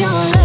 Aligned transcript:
your 0.00 0.39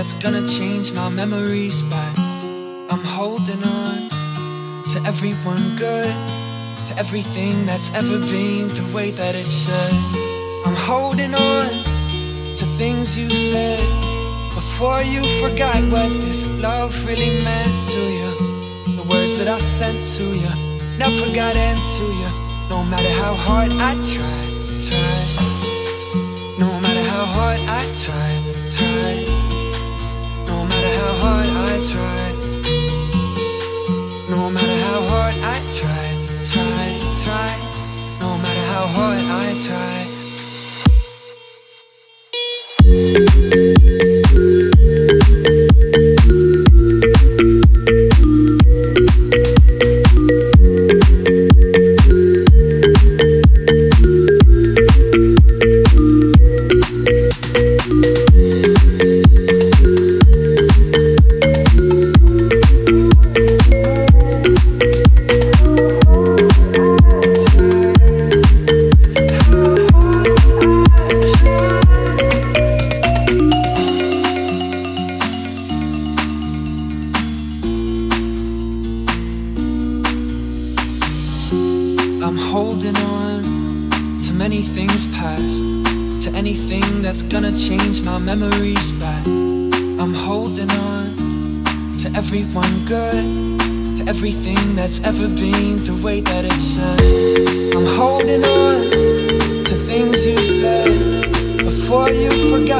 that's 0.00 0.14
gonna 0.14 0.46
change 0.46 0.94
my 0.94 1.10
memories 1.10 1.82
back. 1.82 2.16
I'm 2.88 3.04
holding 3.04 3.62
on 3.62 4.08
to 4.92 4.98
everyone 5.04 5.76
good, 5.76 6.16
to 6.88 6.92
everything 6.96 7.66
that's 7.66 7.92
ever 7.92 8.18
been 8.18 8.68
the 8.68 8.90
way 8.94 9.10
that 9.10 9.34
it 9.34 9.46
should. 9.46 9.92
I'm 10.64 10.78
holding 10.88 11.34
on 11.34 11.68
to 12.56 12.64
things 12.80 13.18
you 13.18 13.28
said 13.28 13.84
before 14.54 15.02
you 15.02 15.20
forgot 15.42 15.76
what 15.92 16.08
this 16.24 16.50
love 16.62 16.92
really 17.04 17.44
meant 17.44 17.86
to 17.88 18.00
you. 18.18 18.30
The 18.96 19.06
words 19.06 19.36
that 19.38 19.48
I 19.48 19.58
sent 19.58 19.98
to 20.16 20.24
you 20.24 20.52
never 20.96 21.26
got 21.34 21.54
into 21.68 22.04
you, 22.20 22.30
no 22.70 22.82
matter 22.84 23.12
how 23.20 23.34
hard 23.34 23.70
I 23.72 23.92
tried 24.12 24.50
try. 24.88 25.20
No 26.58 26.70
matter 26.80 27.04
how 27.12 27.26
hard 27.36 27.60
I 27.68 27.82
try, 28.04 28.30
try. 28.70 29.29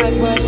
Blue 0.00 0.41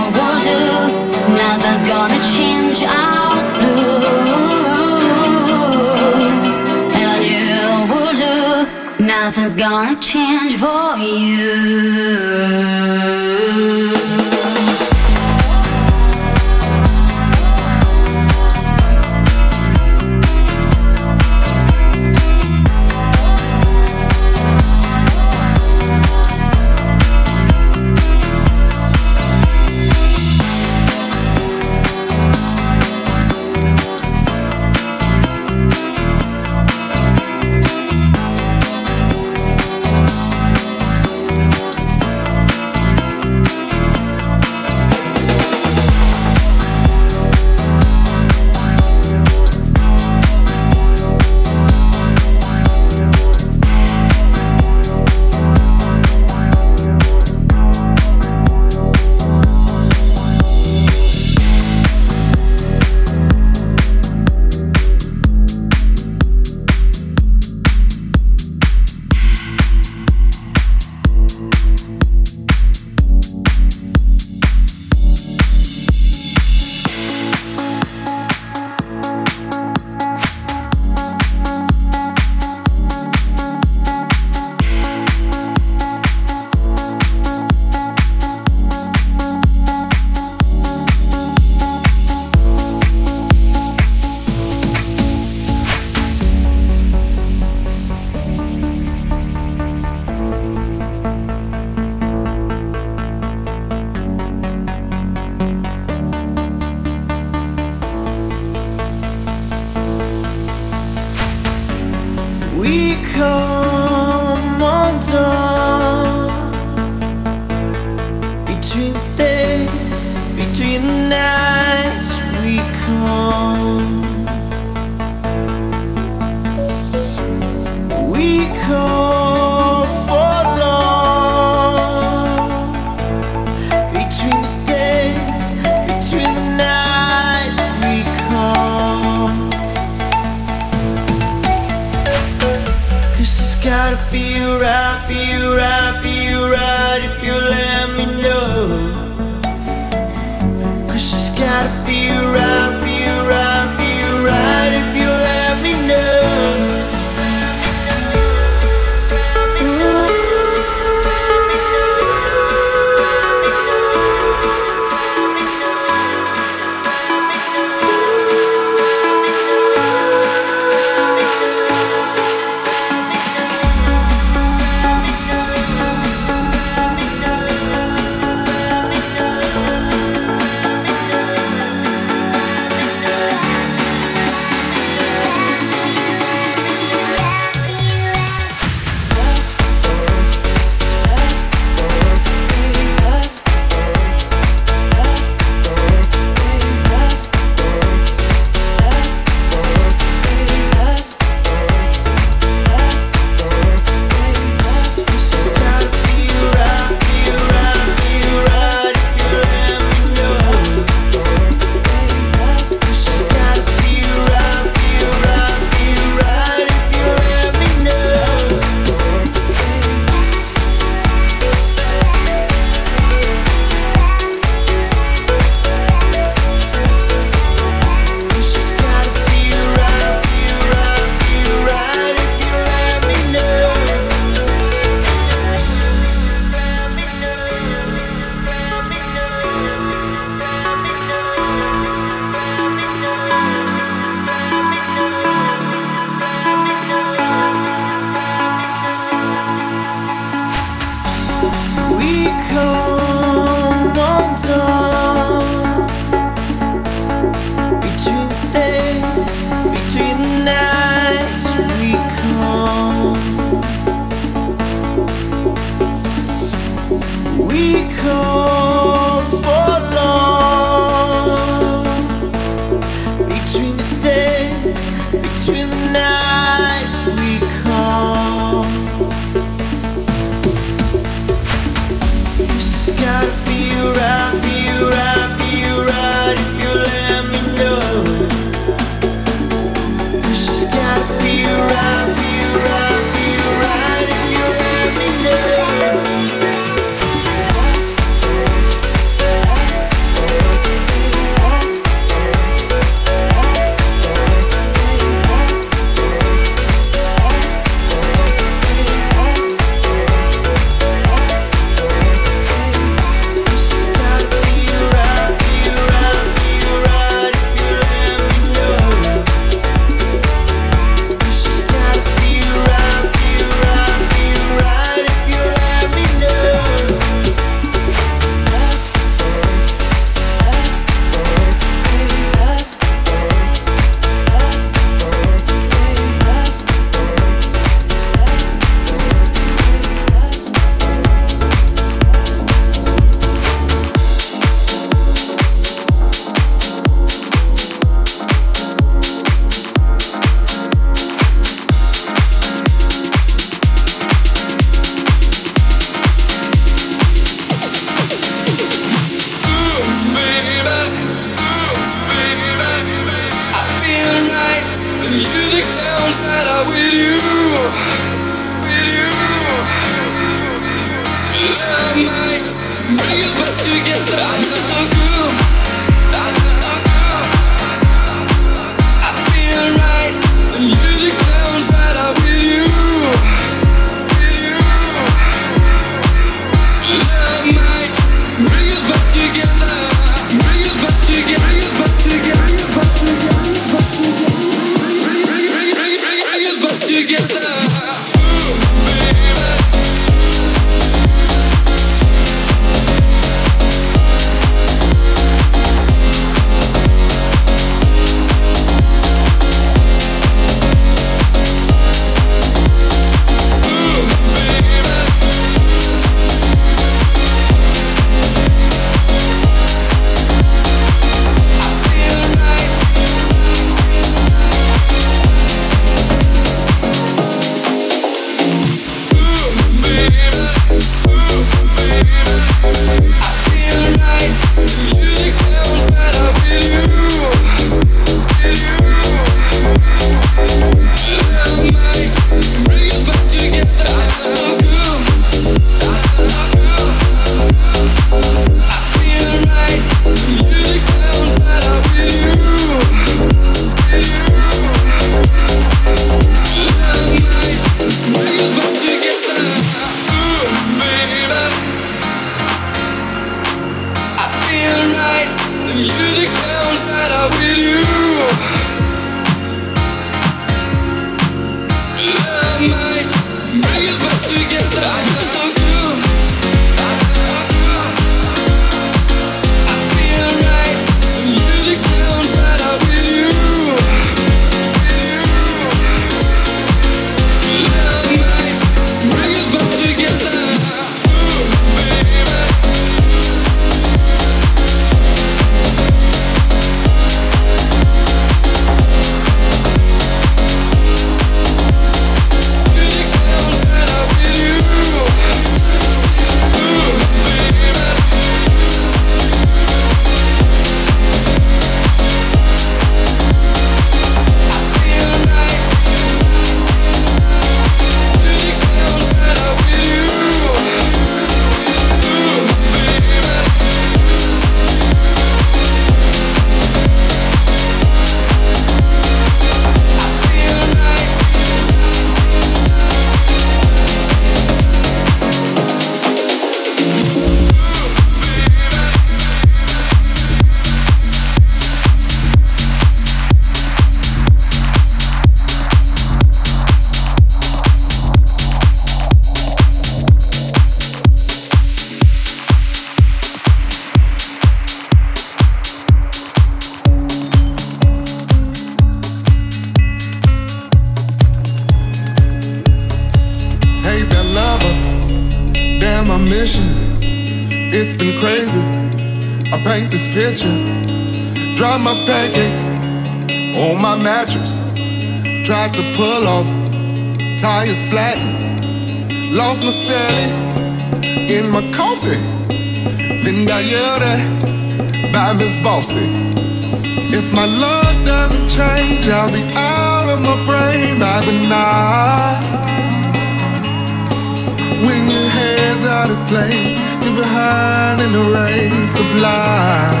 behind 597.24 598.00
in 598.00 598.12
the 598.12 598.24
race 598.38 598.94
of 599.02 599.08
life. 599.26 600.00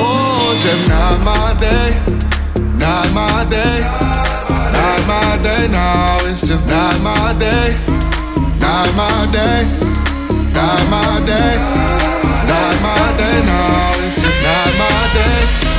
Oh, 0.00 0.56
just 0.64 0.84
not 0.88 1.16
my 1.30 1.48
day, 1.60 1.88
not 2.84 3.06
my 3.12 3.44
day, 3.56 3.76
not 4.76 5.00
my 5.12 5.30
day. 5.46 5.62
No, 5.76 5.86
it's 6.28 6.42
just 6.46 6.66
not 6.66 6.94
my 7.02 7.34
day, 7.38 7.68
not 8.64 8.88
my 9.00 9.18
day, 9.38 9.60
not 10.56 10.80
my 10.94 11.12
day, 11.30 11.54
not 12.50 12.74
my 12.86 13.04
day. 13.20 13.36
No, 13.50 13.60
it's 14.04 14.16
just 14.24 14.40
not 14.48 14.70
my 14.82 15.00
day. 15.16 15.69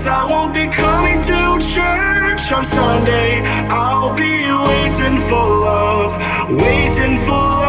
guess 0.00 0.06
I 0.06 0.24
won't 0.24 0.54
be 0.54 0.66
coming 0.66 1.20
to 1.20 1.58
church 1.60 2.52
on 2.52 2.64
Sunday. 2.64 3.42
I'll 3.68 4.14
be 4.14 4.34
waiting 4.68 5.18
for 5.28 5.44
love, 5.68 6.12
waiting 6.48 7.18
for 7.18 7.59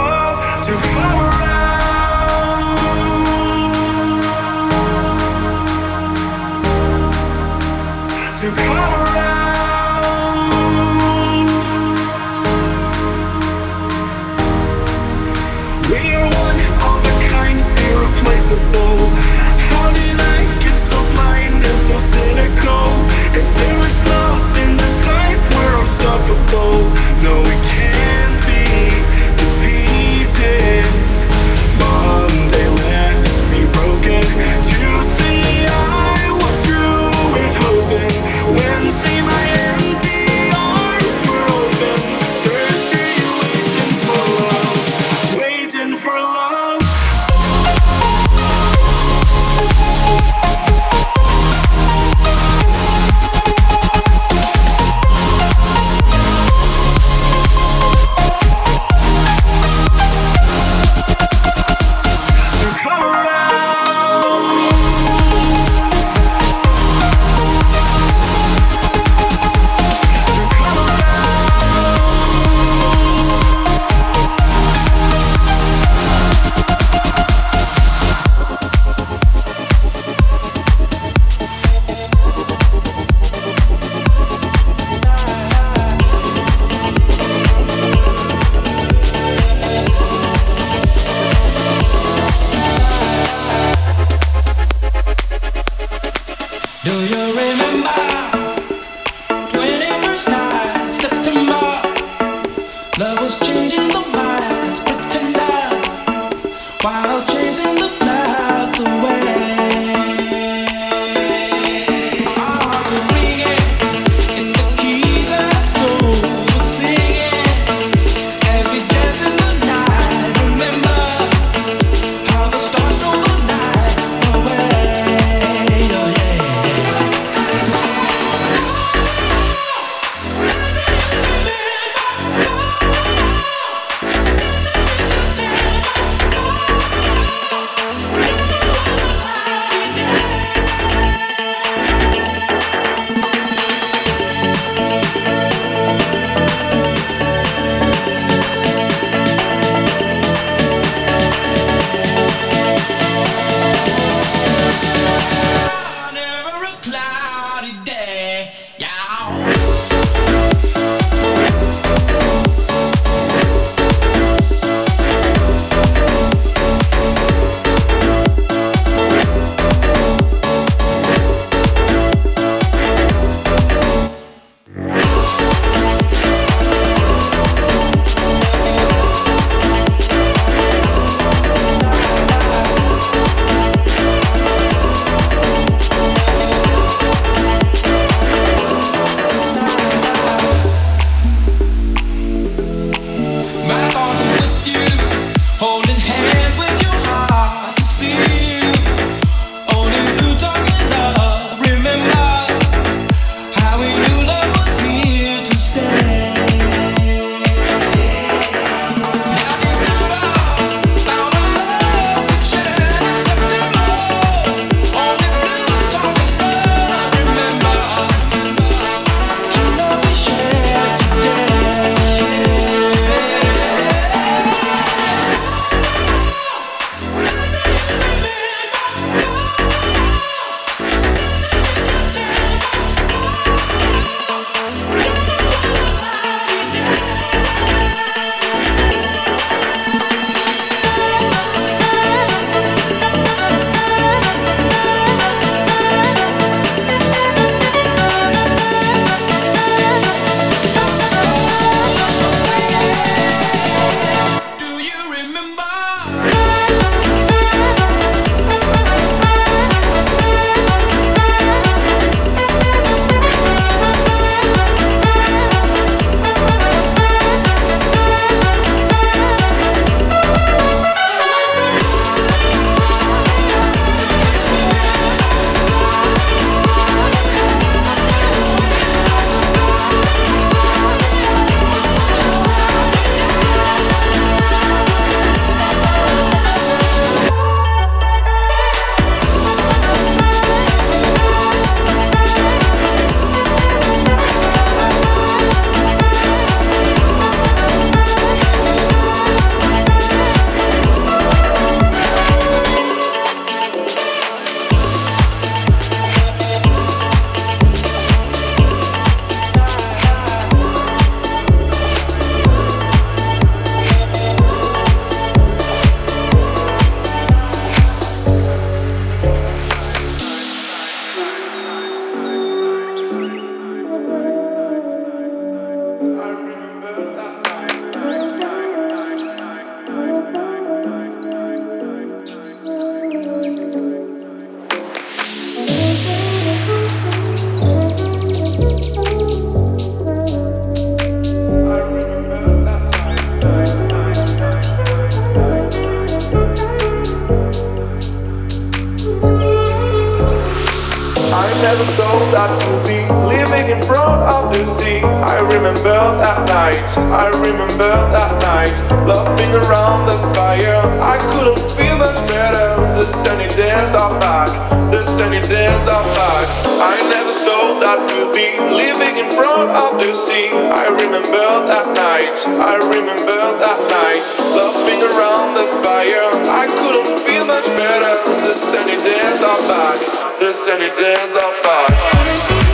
days 365.52 365.86
are 365.92 366.08
back. 366.16 366.48
I 366.80 366.96
never 367.12 367.36
thought 367.36 367.84
that 367.84 368.00
you'd 368.08 368.32
be 368.32 368.56
living 368.72 369.20
in 369.20 369.28
front 369.36 369.68
of 369.76 370.00
the 370.00 370.16
sea. 370.16 370.48
I 370.48 370.88
remember 370.88 371.48
that 371.68 371.92
night, 371.92 372.38
I 372.56 372.80
remember 372.80 373.40
that 373.60 373.80
night, 373.92 374.26
laughing 374.56 375.04
around 375.04 375.60
the 375.60 375.68
fire. 375.84 376.32
I 376.56 376.72
couldn't 376.72 377.20
feel 377.28 377.44
much 377.44 377.68
better. 377.76 378.14
The 378.48 378.56
sunny 378.56 378.96
days 379.04 379.40
are 379.44 379.62
back 379.68 380.22
the 380.42 380.52
sunny 380.52 380.90
days 380.90 381.36
are 381.38 381.62
back. 381.62 382.71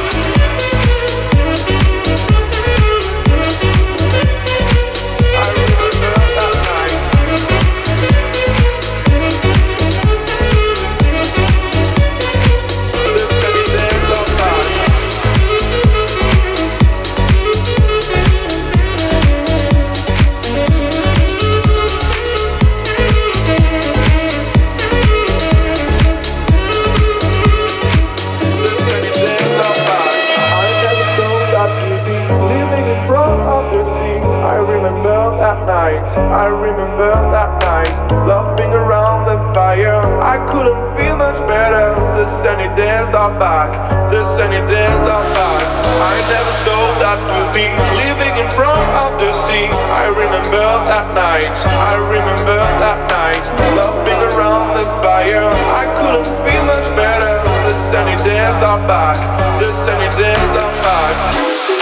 Much 41.37 41.47
better. 41.47 41.93
The 42.17 42.25
sunny 42.43 42.67
days 42.75 43.13
are 43.13 43.33
back, 43.39 43.69
the 44.11 44.23
sunny 44.35 44.61
days 44.67 45.03
are 45.05 45.27
back. 45.35 45.65
I 46.01 46.15
never 46.29 46.53
thought 46.65 46.95
that 47.01 47.19
be 47.53 47.69
living 47.97 48.35
in 48.41 48.49
front 48.49 48.81
of 49.05 49.19
the 49.19 49.33
sea. 49.33 49.67
I 49.93 50.07
remember 50.09 50.65
that 50.89 51.07
night, 51.13 51.57
I 51.65 51.95
remember 51.97 52.57
that 52.81 52.99
night, 53.09 53.45
laughing 53.77 54.21
around 54.33 54.73
the 54.77 54.85
fire. 55.01 55.49
I 55.77 55.85
couldn't 55.97 56.29
feel 56.45 56.63
much 56.65 56.87
better. 56.95 57.41
The 57.67 57.73
sunny 57.73 58.15
days 58.23 58.59
are 58.65 58.81
back, 58.87 59.17
the 59.61 59.71
sunny 59.73 60.09
days 60.17 60.53
are 60.57 60.75
back. 60.81 61.76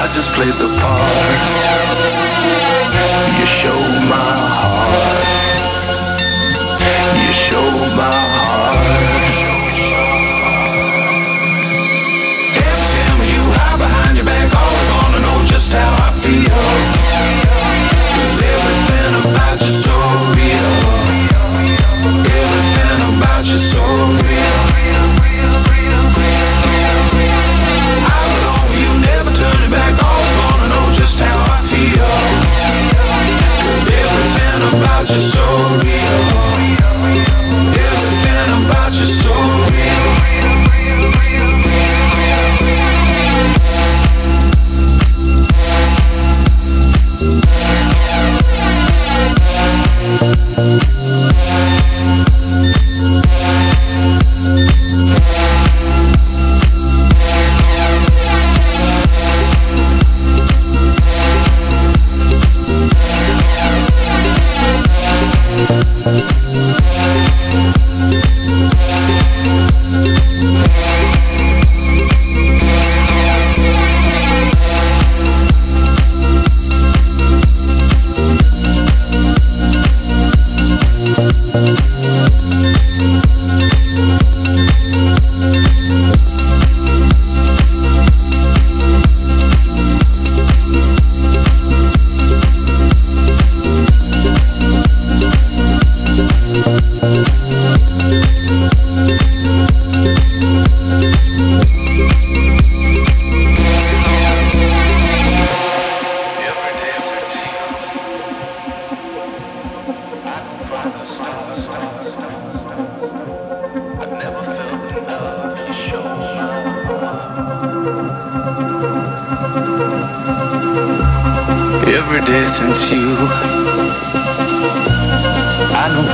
I 0.00 0.08
just 0.14 0.32
played 0.34 0.56
the 0.56 0.68
part. 0.80 1.00
You 3.38 3.46
showed 3.46 4.08
my 4.08 4.16
heart. 4.16 5.24
You 7.20 7.32
showed 7.32 7.96
my 7.96 8.08
heart. 8.08 8.49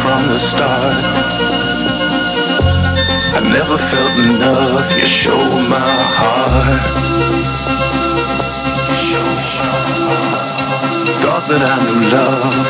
from 0.07 0.29
the 0.29 0.39
start. 0.39 1.05
I 3.39 3.41
never 3.43 3.77
felt 3.77 4.15
enough, 4.31 4.87
you 4.95 5.05
show 5.05 5.43
my 5.75 5.91
heart. 6.19 6.85
Thought 11.23 11.45
that 11.51 11.63
I 11.73 11.77
knew 11.85 12.03
love, 12.15 12.67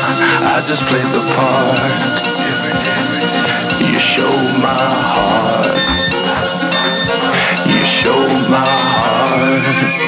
I 0.55 0.57
just 0.69 0.83
played 0.89 1.11
the 1.17 1.23
part. 1.37 1.77
You 3.85 3.99
show 3.99 4.33
my 4.67 4.85
heart. 5.13 5.77
You 7.69 7.85
show 7.85 8.21
my 8.49 8.65
heart. 8.65 10.06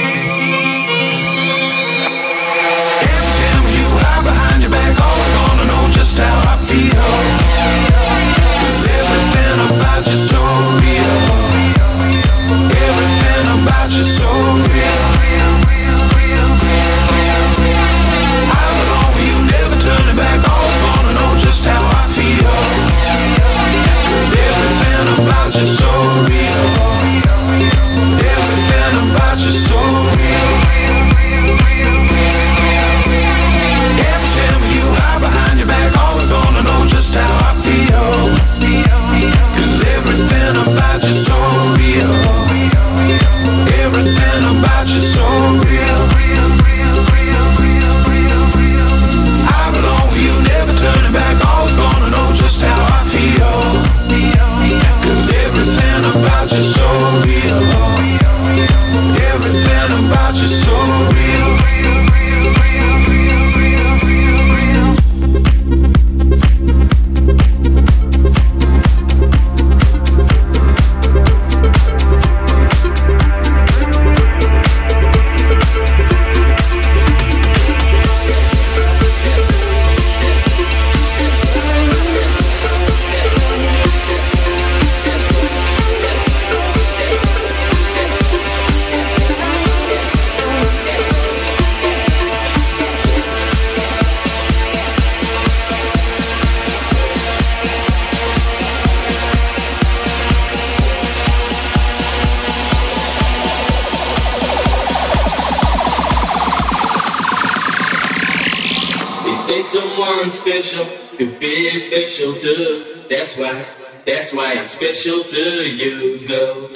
word 110.00 110.32
special, 110.32 110.86
to 111.18 111.40
be 111.40 111.78
special 111.78 112.34
too. 112.34 113.06
That's 113.10 113.38
why, 113.38 113.66
that's 114.06 114.34
why 114.34 114.54
I'm 114.54 114.68
special 114.68 115.24
to 115.24 115.70
you, 115.70 116.28
girl. 116.28 116.70